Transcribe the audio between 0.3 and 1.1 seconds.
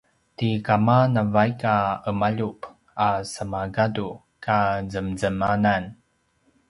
ti kama